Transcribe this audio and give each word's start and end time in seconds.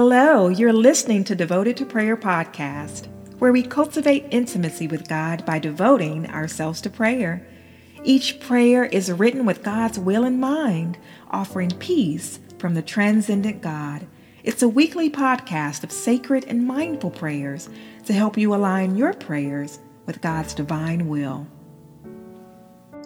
Hello, 0.00 0.46
you're 0.46 0.72
listening 0.72 1.24
to 1.24 1.34
Devoted 1.34 1.76
to 1.78 1.84
Prayer 1.84 2.16
podcast, 2.16 3.08
where 3.40 3.50
we 3.50 3.64
cultivate 3.64 4.28
intimacy 4.30 4.86
with 4.86 5.08
God 5.08 5.44
by 5.44 5.58
devoting 5.58 6.30
ourselves 6.30 6.80
to 6.82 6.88
prayer. 6.88 7.44
Each 8.04 8.38
prayer 8.38 8.84
is 8.84 9.10
written 9.10 9.44
with 9.44 9.64
God's 9.64 9.98
will 9.98 10.22
in 10.22 10.38
mind, 10.38 10.98
offering 11.32 11.70
peace 11.80 12.38
from 12.60 12.74
the 12.74 12.80
transcendent 12.80 13.60
God. 13.60 14.06
It's 14.44 14.62
a 14.62 14.68
weekly 14.68 15.10
podcast 15.10 15.82
of 15.82 15.90
sacred 15.90 16.44
and 16.44 16.64
mindful 16.64 17.10
prayers 17.10 17.68
to 18.04 18.12
help 18.12 18.38
you 18.38 18.54
align 18.54 18.94
your 18.94 19.14
prayers 19.14 19.80
with 20.06 20.22
God's 20.22 20.54
divine 20.54 21.08
will. 21.08 21.44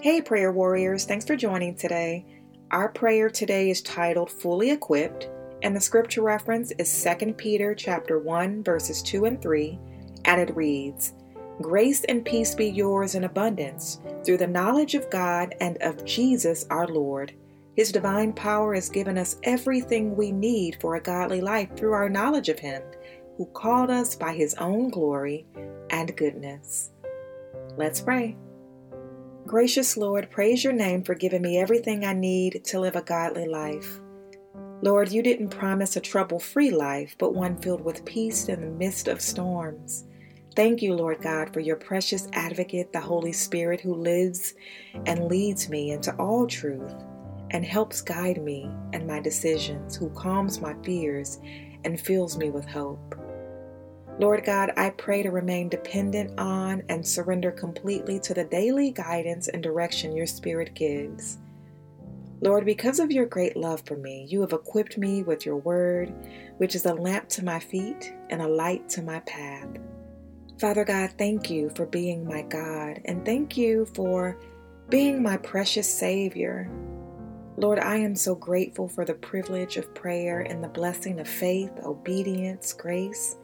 Hey, 0.02 0.20
prayer 0.20 0.52
warriors, 0.52 1.06
thanks 1.06 1.24
for 1.24 1.36
joining 1.36 1.74
today. 1.74 2.26
Our 2.70 2.90
prayer 2.90 3.30
today 3.30 3.70
is 3.70 3.80
titled 3.80 4.30
Fully 4.30 4.70
Equipped, 4.70 5.30
and 5.62 5.74
the 5.74 5.80
scripture 5.80 6.22
reference 6.22 6.72
is 6.78 7.06
2 7.20 7.34
Peter 7.34 7.74
chapter 7.74 8.18
1 8.18 8.62
verses 8.62 9.02
2 9.02 9.24
and 9.24 9.40
3, 9.40 9.78
and 10.24 10.40
it 10.40 10.54
reads, 10.56 11.14
Grace 11.60 12.04
and 12.04 12.24
peace 12.24 12.54
be 12.54 12.66
yours 12.66 13.14
in 13.14 13.24
abundance 13.24 14.00
through 14.24 14.38
the 14.38 14.46
knowledge 14.46 14.94
of 14.94 15.10
God 15.10 15.54
and 15.60 15.76
of 15.82 16.04
Jesus 16.04 16.66
our 16.70 16.88
Lord. 16.88 17.32
His 17.76 17.92
divine 17.92 18.32
power 18.32 18.74
has 18.74 18.88
given 18.88 19.16
us 19.16 19.38
everything 19.44 20.16
we 20.16 20.32
need 20.32 20.78
for 20.80 20.96
a 20.96 21.00
godly 21.00 21.40
life 21.40 21.74
through 21.76 21.92
our 21.92 22.08
knowledge 22.08 22.48
of 22.48 22.58
Him, 22.58 22.82
who 23.36 23.46
called 23.46 23.90
us 23.90 24.14
by 24.14 24.34
His 24.34 24.54
own 24.54 24.90
glory 24.90 25.46
and 25.90 26.16
goodness. 26.16 26.90
Let's 27.76 28.00
pray. 28.00 28.36
Gracious 29.46 29.96
Lord, 29.96 30.30
praise 30.30 30.62
your 30.62 30.72
name 30.72 31.02
for 31.02 31.14
giving 31.14 31.42
me 31.42 31.58
everything 31.58 32.04
I 32.04 32.12
need 32.12 32.64
to 32.66 32.80
live 32.80 32.96
a 32.96 33.02
godly 33.02 33.46
life. 33.46 34.00
Lord, 34.82 35.12
you 35.12 35.22
didn't 35.22 35.50
promise 35.50 35.94
a 35.94 36.00
trouble 36.00 36.40
free 36.40 36.72
life, 36.72 37.14
but 37.16 37.36
one 37.36 37.56
filled 37.56 37.84
with 37.84 38.04
peace 38.04 38.48
in 38.48 38.60
the 38.60 38.66
midst 38.66 39.06
of 39.06 39.20
storms. 39.20 40.06
Thank 40.56 40.82
you, 40.82 40.94
Lord 40.94 41.22
God, 41.22 41.52
for 41.54 41.60
your 41.60 41.76
precious 41.76 42.26
advocate, 42.32 42.92
the 42.92 43.00
Holy 43.00 43.32
Spirit, 43.32 43.80
who 43.80 43.94
lives 43.94 44.54
and 45.06 45.28
leads 45.28 45.68
me 45.68 45.92
into 45.92 46.12
all 46.16 46.48
truth 46.48 46.92
and 47.52 47.64
helps 47.64 48.00
guide 48.00 48.42
me 48.42 48.68
and 48.92 49.06
my 49.06 49.20
decisions, 49.20 49.94
who 49.94 50.10
calms 50.10 50.60
my 50.60 50.74
fears 50.82 51.38
and 51.84 52.00
fills 52.00 52.36
me 52.36 52.50
with 52.50 52.66
hope. 52.66 53.14
Lord 54.18 54.44
God, 54.44 54.72
I 54.76 54.90
pray 54.90 55.22
to 55.22 55.30
remain 55.30 55.68
dependent 55.68 56.38
on 56.40 56.82
and 56.88 57.06
surrender 57.06 57.52
completely 57.52 58.18
to 58.20 58.34
the 58.34 58.44
daily 58.44 58.90
guidance 58.90 59.46
and 59.46 59.62
direction 59.62 60.16
your 60.16 60.26
Spirit 60.26 60.74
gives. 60.74 61.38
Lord, 62.42 62.64
because 62.64 62.98
of 62.98 63.12
your 63.12 63.26
great 63.26 63.56
love 63.56 63.82
for 63.86 63.96
me, 63.96 64.26
you 64.28 64.40
have 64.40 64.52
equipped 64.52 64.98
me 64.98 65.22
with 65.22 65.46
your 65.46 65.58
word, 65.58 66.12
which 66.58 66.74
is 66.74 66.86
a 66.86 66.92
lamp 66.92 67.28
to 67.30 67.44
my 67.44 67.60
feet 67.60 68.12
and 68.30 68.42
a 68.42 68.48
light 68.48 68.88
to 68.90 69.02
my 69.02 69.20
path. 69.20 69.68
Father 70.58 70.84
God, 70.84 71.14
thank 71.16 71.48
you 71.48 71.70
for 71.76 71.86
being 71.86 72.26
my 72.26 72.42
God, 72.42 73.00
and 73.04 73.24
thank 73.24 73.56
you 73.56 73.86
for 73.94 74.36
being 74.88 75.22
my 75.22 75.36
precious 75.36 75.88
Savior. 75.88 76.68
Lord, 77.56 77.78
I 77.78 77.98
am 77.98 78.16
so 78.16 78.34
grateful 78.34 78.88
for 78.88 79.04
the 79.04 79.14
privilege 79.14 79.76
of 79.76 79.94
prayer 79.94 80.40
and 80.40 80.64
the 80.64 80.68
blessing 80.68 81.20
of 81.20 81.28
faith, 81.28 81.70
obedience, 81.84 82.72
grace, 82.72 83.36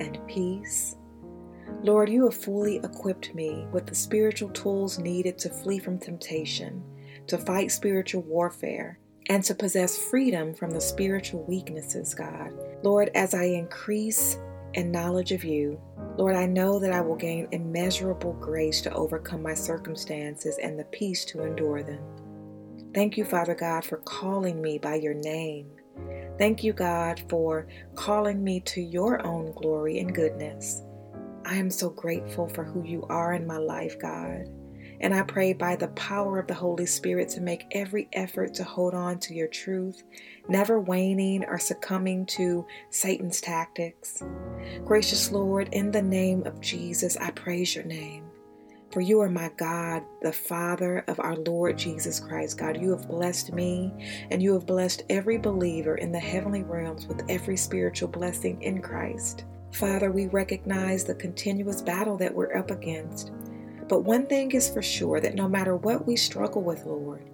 and 0.00 0.18
peace. 0.26 0.96
Lord, 1.82 2.08
you 2.08 2.24
have 2.24 2.34
fully 2.34 2.76
equipped 2.76 3.34
me 3.34 3.66
with 3.70 3.84
the 3.84 3.94
spiritual 3.94 4.48
tools 4.48 4.98
needed 4.98 5.36
to 5.40 5.50
flee 5.50 5.78
from 5.78 5.98
temptation, 5.98 6.82
to 7.28 7.38
fight 7.38 7.70
spiritual 7.70 8.22
warfare, 8.22 8.98
and 9.28 9.42
to 9.44 9.54
possess 9.54 9.98
freedom 9.98 10.54
from 10.54 10.70
the 10.70 10.80
spiritual 10.80 11.44
weaknesses, 11.44 12.14
God. 12.14 12.52
Lord, 12.82 13.10
as 13.14 13.34
I 13.34 13.44
increase 13.44 14.38
in 14.74 14.90
knowledge 14.92 15.32
of 15.32 15.44
you, 15.44 15.80
Lord, 16.16 16.36
I 16.36 16.46
know 16.46 16.78
that 16.78 16.92
I 16.92 17.00
will 17.00 17.16
gain 17.16 17.48
immeasurable 17.52 18.34
grace 18.34 18.80
to 18.82 18.94
overcome 18.94 19.42
my 19.42 19.54
circumstances 19.54 20.58
and 20.62 20.78
the 20.78 20.84
peace 20.84 21.24
to 21.26 21.42
endure 21.42 21.82
them. 21.82 22.02
Thank 22.94 23.16
you, 23.16 23.24
Father 23.24 23.54
God, 23.54 23.84
for 23.84 23.98
calling 23.98 24.62
me 24.62 24.78
by 24.78 24.94
your 24.94 25.14
name 25.14 25.70
Thank 26.38 26.62
you, 26.62 26.74
God, 26.74 27.22
for 27.30 27.66
calling 27.94 28.44
me 28.44 28.60
to 28.60 28.80
your 28.82 29.24
own 29.26 29.52
glory 29.52 30.00
and 30.00 30.14
goodness. 30.14 30.82
I 31.46 31.54
am 31.54 31.70
so 31.70 31.88
grateful 31.88 32.48
for 32.48 32.62
who 32.62 32.84
you 32.84 33.06
are 33.08 33.32
in 33.32 33.46
my 33.46 33.56
life, 33.56 33.98
God. 33.98 34.44
And 35.00 35.14
I 35.14 35.22
pray 35.22 35.52
by 35.52 35.76
the 35.76 35.88
power 35.88 36.38
of 36.38 36.46
the 36.46 36.54
Holy 36.54 36.86
Spirit 36.86 37.28
to 37.30 37.40
make 37.40 37.66
every 37.72 38.08
effort 38.12 38.54
to 38.54 38.64
hold 38.64 38.94
on 38.94 39.18
to 39.20 39.34
your 39.34 39.48
truth, 39.48 40.02
never 40.48 40.80
waning 40.80 41.44
or 41.44 41.58
succumbing 41.58 42.26
to 42.26 42.66
Satan's 42.90 43.40
tactics. 43.40 44.22
Gracious 44.84 45.30
Lord, 45.30 45.68
in 45.72 45.90
the 45.90 46.02
name 46.02 46.44
of 46.46 46.60
Jesus, 46.60 47.16
I 47.16 47.30
praise 47.32 47.74
your 47.74 47.84
name. 47.84 48.24
For 48.92 49.00
you 49.00 49.20
are 49.20 49.28
my 49.28 49.50
God, 49.58 50.04
the 50.22 50.32
Father 50.32 51.04
of 51.08 51.20
our 51.20 51.36
Lord 51.36 51.76
Jesus 51.76 52.20
Christ. 52.20 52.56
God, 52.56 52.80
you 52.80 52.90
have 52.92 53.08
blessed 53.08 53.52
me 53.52 53.92
and 54.30 54.42
you 54.42 54.54
have 54.54 54.64
blessed 54.64 55.02
every 55.10 55.36
believer 55.36 55.96
in 55.96 56.12
the 56.12 56.18
heavenly 56.18 56.62
realms 56.62 57.06
with 57.06 57.22
every 57.28 57.56
spiritual 57.56 58.08
blessing 58.08 58.62
in 58.62 58.80
Christ. 58.80 59.44
Father, 59.72 60.10
we 60.10 60.28
recognize 60.28 61.04
the 61.04 61.14
continuous 61.14 61.82
battle 61.82 62.16
that 62.16 62.34
we're 62.34 62.56
up 62.56 62.70
against. 62.70 63.32
But 63.88 64.04
one 64.04 64.26
thing 64.26 64.52
is 64.52 64.68
for 64.68 64.82
sure 64.82 65.20
that 65.20 65.34
no 65.34 65.48
matter 65.48 65.76
what 65.76 66.06
we 66.06 66.16
struggle 66.16 66.62
with, 66.62 66.84
Lord, 66.84 67.28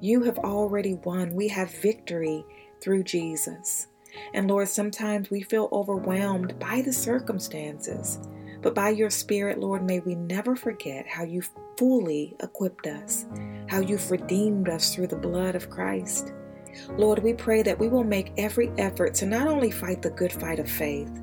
you 0.00 0.22
have 0.22 0.38
already 0.38 0.94
won. 0.94 1.34
We 1.34 1.48
have 1.48 1.70
victory 1.70 2.44
through 2.80 3.04
Jesus. 3.04 3.88
And 4.32 4.48
Lord, 4.48 4.68
sometimes 4.68 5.30
we 5.30 5.42
feel 5.42 5.68
overwhelmed 5.72 6.58
by 6.58 6.82
the 6.82 6.92
circumstances. 6.92 8.18
But 8.62 8.74
by 8.74 8.90
your 8.90 9.10
Spirit, 9.10 9.58
Lord, 9.58 9.84
may 9.84 10.00
we 10.00 10.14
never 10.14 10.56
forget 10.56 11.06
how 11.06 11.24
you 11.24 11.42
fully 11.76 12.34
equipped 12.40 12.86
us, 12.86 13.26
how 13.68 13.80
you've 13.80 14.10
redeemed 14.10 14.68
us 14.68 14.94
through 14.94 15.08
the 15.08 15.16
blood 15.16 15.54
of 15.54 15.68
Christ. 15.68 16.32
Lord, 16.96 17.22
we 17.22 17.34
pray 17.34 17.62
that 17.62 17.78
we 17.78 17.88
will 17.88 18.04
make 18.04 18.32
every 18.38 18.70
effort 18.78 19.14
to 19.14 19.26
not 19.26 19.46
only 19.46 19.70
fight 19.70 20.02
the 20.02 20.10
good 20.10 20.32
fight 20.32 20.58
of 20.58 20.70
faith, 20.70 21.20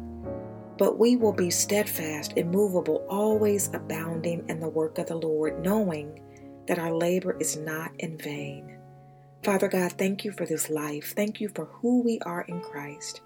but 0.78 0.98
we 0.98 1.16
will 1.16 1.34
be 1.34 1.50
steadfast, 1.50 2.34
immovable, 2.38 3.06
always 3.10 3.70
abounding 3.74 4.44
in 4.50 4.60
the 4.60 4.70
work 4.70 4.98
of 4.98 5.08
the 5.08 5.16
Lord, 5.16 5.64
knowing 5.64 6.20
that 6.68 6.80
our 6.80 6.94
labor 6.94 7.38
is 7.40 7.58
not 7.58 7.92
in 8.00 8.18
vain. 8.18 8.78
Father 9.44 9.68
God, 9.68 9.94
thank 9.94 10.24
you 10.24 10.32
for 10.32 10.46
this 10.46 10.70
life. 10.70 11.14
Thank 11.16 11.42
you 11.42 11.50
for 11.50 11.66
who 11.66 12.04
we 12.04 12.20
are 12.20 12.42
in 12.42 12.62
Christ. 12.62 13.22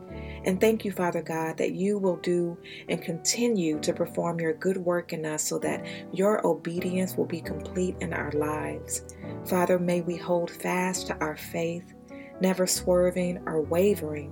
And 0.46 0.62
thank 0.62 0.86
you, 0.86 0.94
Father 0.94 1.22
God, 1.22 1.58
that 1.58 1.74
you 1.74 1.98
will 1.98 2.16
do 2.18 2.58
and 2.88 3.02
continue 3.02 3.82
to 3.82 3.92
perform 3.92 4.40
your 4.40 4.54
good 4.54 4.78
work 4.78 5.12
in 5.12 5.26
us 5.26 5.44
so 5.44 5.60
that 5.60 5.86
your 6.14 6.46
obedience 6.48 7.18
will 7.18 7.26
be 7.26 7.42
complete 7.42 7.98
in 8.00 8.14
our 8.14 8.32
lives. 8.32 9.04
Father, 9.46 9.78
may 9.78 10.00
we 10.02 10.16
hold 10.16 10.50
fast 10.50 11.08
to 11.08 11.18
our 11.18 11.36
faith, 11.36 11.94
never 12.40 12.66
swerving 12.66 13.44
or 13.46 13.62
wavering, 13.62 14.32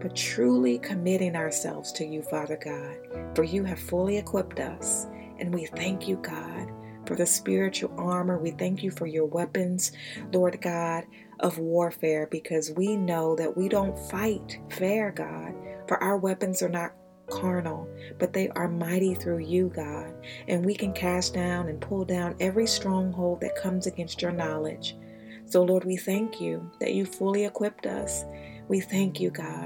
but 0.00 0.16
truly 0.16 0.78
committing 0.78 1.36
ourselves 1.36 1.92
to 1.92 2.04
you, 2.04 2.22
Father 2.22 2.58
God, 2.62 3.34
for 3.34 3.44
you 3.44 3.64
have 3.64 3.78
fully 3.78 4.18
equipped 4.18 4.60
us. 4.60 5.06
And 5.38 5.54
we 5.54 5.66
thank 5.66 6.08
you, 6.08 6.16
God 6.16 6.70
for 7.06 7.14
the 7.14 7.26
spiritual 7.26 7.92
armor. 7.96 8.38
We 8.38 8.50
thank 8.50 8.82
you 8.82 8.90
for 8.90 9.06
your 9.06 9.26
weapons, 9.26 9.92
Lord 10.32 10.60
God, 10.60 11.04
of 11.40 11.58
warfare, 11.58 12.28
because 12.30 12.72
we 12.72 12.96
know 12.96 13.36
that 13.36 13.56
we 13.56 13.68
don't 13.68 13.98
fight 14.10 14.58
fair, 14.70 15.12
God, 15.12 15.54
for 15.86 16.02
our 16.02 16.16
weapons 16.16 16.62
are 16.62 16.68
not 16.68 16.92
carnal, 17.30 17.88
but 18.18 18.32
they 18.32 18.48
are 18.50 18.68
mighty 18.68 19.14
through 19.14 19.38
you, 19.38 19.72
God. 19.74 20.12
And 20.48 20.64
we 20.64 20.74
can 20.74 20.92
cast 20.92 21.34
down 21.34 21.68
and 21.68 21.80
pull 21.80 22.04
down 22.04 22.36
every 22.40 22.66
stronghold 22.66 23.40
that 23.40 23.60
comes 23.60 23.86
against 23.86 24.22
your 24.22 24.32
knowledge. 24.32 24.96
So, 25.44 25.62
Lord, 25.62 25.84
we 25.84 25.96
thank 25.96 26.40
you 26.40 26.70
that 26.80 26.94
you 26.94 27.06
fully 27.06 27.44
equipped 27.44 27.86
us. 27.86 28.24
We 28.68 28.80
thank 28.80 29.20
you, 29.20 29.30
God, 29.30 29.65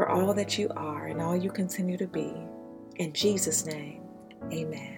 for 0.00 0.08
all 0.08 0.32
that 0.32 0.56
you 0.56 0.66
are 0.76 1.08
and 1.08 1.20
all 1.20 1.36
you 1.36 1.50
continue 1.50 1.98
to 1.98 2.06
be. 2.06 2.32
In 2.96 3.12
Jesus' 3.12 3.66
name, 3.66 4.00
amen. 4.50 4.96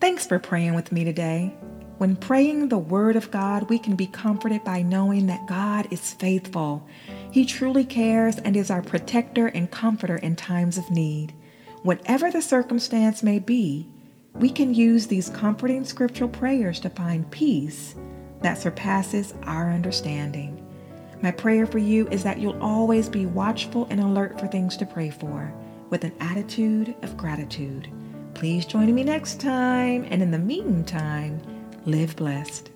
Thanks 0.00 0.24
for 0.24 0.38
praying 0.38 0.76
with 0.76 0.92
me 0.92 1.02
today. 1.02 1.52
When 1.96 2.14
praying 2.14 2.68
the 2.68 2.78
Word 2.78 3.16
of 3.16 3.32
God, 3.32 3.68
we 3.68 3.76
can 3.76 3.96
be 3.96 4.06
comforted 4.06 4.62
by 4.62 4.82
knowing 4.82 5.26
that 5.26 5.48
God 5.48 5.88
is 5.90 6.14
faithful. 6.14 6.86
He 7.32 7.44
truly 7.44 7.84
cares 7.84 8.38
and 8.38 8.56
is 8.56 8.70
our 8.70 8.82
protector 8.82 9.48
and 9.48 9.68
comforter 9.68 10.18
in 10.18 10.36
times 10.36 10.78
of 10.78 10.88
need. 10.92 11.34
Whatever 11.82 12.30
the 12.30 12.40
circumstance 12.40 13.20
may 13.20 13.40
be, 13.40 13.88
we 14.34 14.48
can 14.48 14.72
use 14.74 15.08
these 15.08 15.28
comforting 15.28 15.84
scriptural 15.84 16.30
prayers 16.30 16.78
to 16.78 16.90
find 16.90 17.28
peace 17.32 17.96
that 18.42 18.58
surpasses 18.58 19.34
our 19.42 19.72
understanding. 19.72 20.64
My 21.20 21.30
prayer 21.32 21.66
for 21.66 21.78
you 21.78 22.06
is 22.08 22.22
that 22.22 22.38
you'll 22.38 22.62
always 22.62 23.08
be 23.08 23.26
watchful 23.26 23.86
and 23.90 24.00
alert 24.00 24.38
for 24.38 24.46
things 24.46 24.76
to 24.76 24.86
pray 24.86 25.10
for 25.10 25.52
with 25.90 26.04
an 26.04 26.12
attitude 26.20 26.94
of 27.02 27.16
gratitude. 27.16 27.90
Please 28.34 28.64
join 28.64 28.94
me 28.94 29.02
next 29.02 29.40
time, 29.40 30.06
and 30.10 30.22
in 30.22 30.30
the 30.30 30.38
meantime, 30.38 31.40
live 31.86 32.14
blessed. 32.14 32.70